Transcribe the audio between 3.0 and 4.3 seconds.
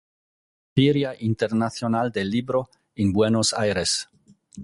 Buenos Aires.